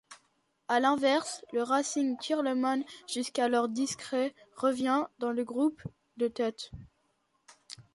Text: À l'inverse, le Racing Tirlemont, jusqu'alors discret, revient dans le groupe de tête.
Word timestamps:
À 0.67 0.79
l'inverse, 0.79 1.45
le 1.53 1.61
Racing 1.61 2.17
Tirlemont, 2.17 2.83
jusqu'alors 3.07 3.69
discret, 3.69 4.33
revient 4.55 5.05
dans 5.19 5.31
le 5.31 5.43
groupe 5.43 5.79
de 6.17 6.27
tête. 6.27 6.71